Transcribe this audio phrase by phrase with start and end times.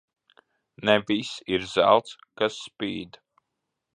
[0.87, 3.23] Ne viss ir zelts, kas spīd.